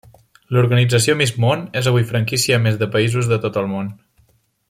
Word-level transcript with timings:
L'Organització 0.55 1.15
Miss 1.19 1.33
Món 1.43 1.61
és 1.81 1.89
avui 1.91 2.07
franquícia 2.13 2.59
a 2.59 2.63
més 2.65 2.81
de 2.85 2.89
països 2.99 3.31
de 3.35 3.41
tot 3.47 3.61
el 3.63 3.69
món. 3.77 3.93